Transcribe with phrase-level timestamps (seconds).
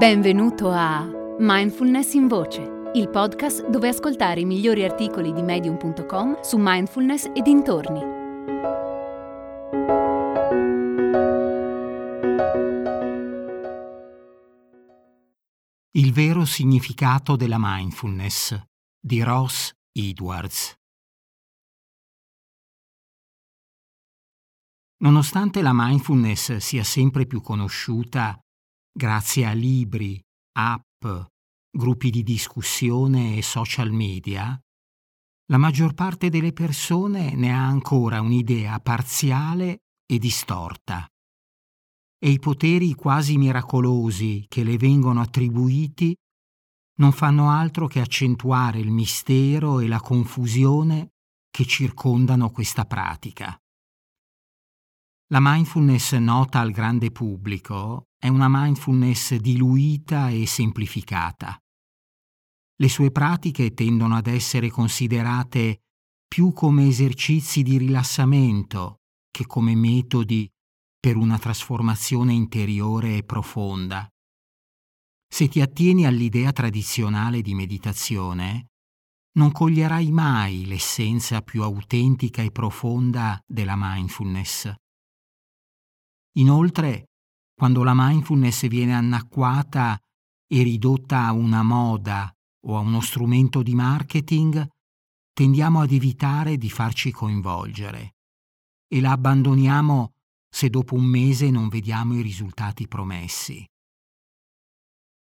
[0.00, 1.06] Benvenuto a
[1.40, 7.42] Mindfulness in Voce, il podcast dove ascoltare i migliori articoli di medium.com su mindfulness e
[7.42, 8.00] dintorni.
[15.90, 18.58] Il vero significato della mindfulness
[18.98, 20.76] di Ross Edwards.
[25.02, 28.40] Nonostante la mindfulness sia sempre più conosciuta
[28.92, 30.20] grazie a libri,
[30.58, 31.06] app,
[31.70, 34.58] gruppi di discussione e social media,
[35.50, 41.06] la maggior parte delle persone ne ha ancora un'idea parziale e distorta.
[42.22, 46.14] E i poteri quasi miracolosi che le vengono attribuiti
[46.98, 51.12] non fanno altro che accentuare il mistero e la confusione
[51.50, 53.56] che circondano questa pratica.
[55.32, 61.58] La mindfulness nota al grande pubblico è una mindfulness diluita e semplificata.
[62.76, 65.80] Le sue pratiche tendono ad essere considerate
[66.28, 68.96] più come esercizi di rilassamento
[69.30, 70.46] che come metodi
[71.00, 74.06] per una trasformazione interiore e profonda.
[75.26, 78.66] Se ti attieni all'idea tradizionale di meditazione,
[79.38, 84.70] non coglierai mai l'essenza più autentica e profonda della mindfulness.
[86.34, 87.09] Inoltre,
[87.60, 90.00] quando la mindfulness viene annacquata
[90.46, 92.34] e ridotta a una moda
[92.66, 94.66] o a uno strumento di marketing,
[95.34, 98.14] tendiamo ad evitare di farci coinvolgere
[98.88, 100.14] e la abbandoniamo
[100.48, 103.62] se dopo un mese non vediamo i risultati promessi.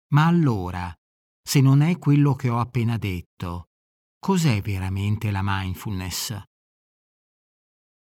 [0.09, 0.93] Ma allora,
[1.41, 3.69] se non è quello che ho appena detto,
[4.19, 6.43] cos'è veramente la mindfulness?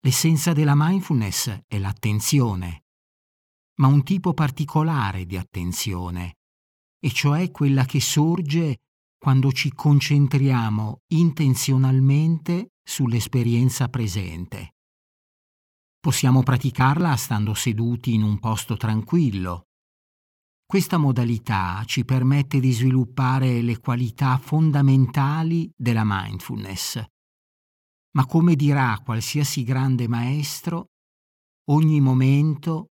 [0.01, 2.86] L'essenza della mindfulness è l'attenzione,
[3.77, 6.37] ma un tipo particolare di attenzione,
[6.99, 8.79] e cioè quella che sorge
[9.19, 14.75] quando ci concentriamo intenzionalmente sull'esperienza presente.
[15.99, 19.65] Possiamo praticarla stando seduti in un posto tranquillo.
[20.65, 27.05] Questa modalità ci permette di sviluppare le qualità fondamentali della mindfulness
[28.17, 30.93] ma come dirà qualsiasi grande maestro,
[31.71, 32.93] ogni momento,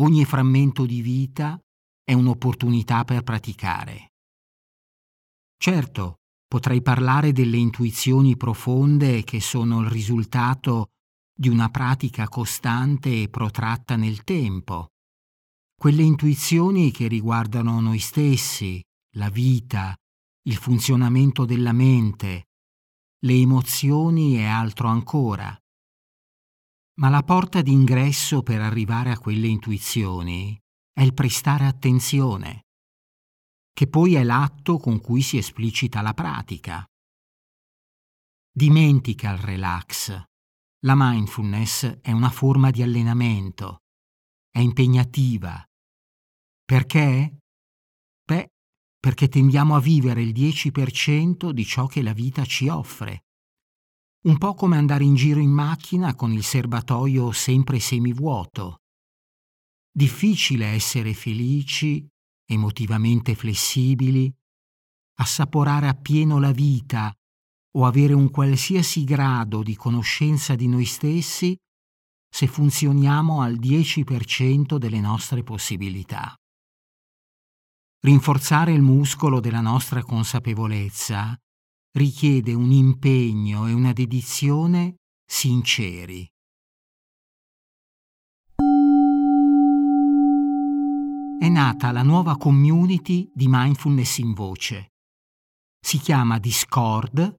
[0.00, 1.58] ogni frammento di vita
[2.02, 4.12] è un'opportunità per praticare.
[5.56, 6.16] Certo,
[6.46, 10.88] potrei parlare delle intuizioni profonde che sono il risultato
[11.32, 14.88] di una pratica costante e protratta nel tempo.
[15.78, 18.82] Quelle intuizioni che riguardano noi stessi,
[19.16, 19.94] la vita,
[20.46, 22.48] il funzionamento della mente,
[23.20, 25.59] le emozioni e altro ancora.
[27.00, 30.58] Ma la porta d'ingresso per arrivare a quelle intuizioni
[30.92, 32.66] è il prestare attenzione,
[33.72, 36.84] che poi è l'atto con cui si esplicita la pratica.
[38.52, 40.22] Dimentica il relax.
[40.80, 43.78] La mindfulness è una forma di allenamento,
[44.50, 45.64] è impegnativa.
[46.64, 47.38] Perché?
[48.24, 48.48] Beh,
[48.98, 53.22] perché tendiamo a vivere il 10% di ciò che la vita ci offre.
[54.22, 58.80] Un po' come andare in giro in macchina con il serbatoio sempre semivuoto.
[59.90, 62.06] Difficile essere felici,
[62.44, 64.30] emotivamente flessibili,
[65.20, 67.10] assaporare appieno la vita
[67.78, 71.56] o avere un qualsiasi grado di conoscenza di noi stessi
[72.28, 76.34] se funzioniamo al 10% delle nostre possibilità.
[78.00, 81.34] Rinforzare il muscolo della nostra consapevolezza
[81.92, 84.96] richiede un impegno e una dedizione
[85.26, 86.28] sinceri.
[91.38, 94.92] È nata la nuova community di mindfulness in voce.
[95.80, 97.34] Si chiama Discord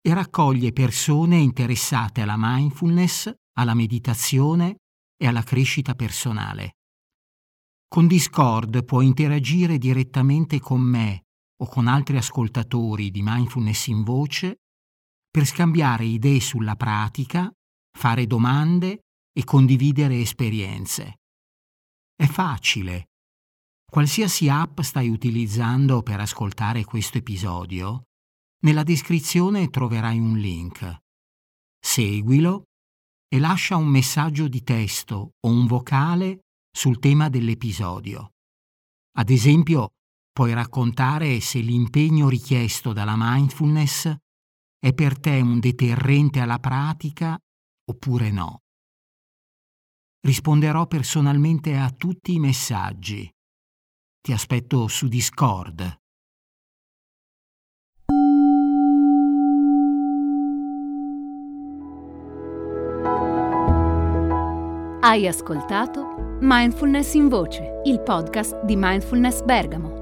[0.00, 4.76] e raccoglie persone interessate alla mindfulness, alla meditazione
[5.16, 6.76] e alla crescita personale.
[7.88, 11.24] Con Discord puoi interagire direttamente con me
[11.62, 14.56] o con altri ascoltatori di mindfulness in voce
[15.30, 17.50] per scambiare idee sulla pratica,
[17.96, 21.20] fare domande e condividere esperienze.
[22.14, 23.06] È facile.
[23.88, 28.04] Qualsiasi app stai utilizzando per ascoltare questo episodio,
[28.62, 30.98] nella descrizione troverai un link.
[31.78, 32.64] Seguilo
[33.28, 38.32] e lascia un messaggio di testo o un vocale sul tema dell'episodio.
[39.16, 39.92] Ad esempio,
[40.32, 44.14] Puoi raccontare se l'impegno richiesto dalla mindfulness
[44.78, 47.38] è per te un deterrente alla pratica
[47.84, 48.60] oppure no.
[50.26, 53.30] Risponderò personalmente a tutti i messaggi.
[54.22, 56.00] Ti aspetto su Discord.
[65.00, 70.01] Hai ascoltato Mindfulness in Voce, il podcast di Mindfulness Bergamo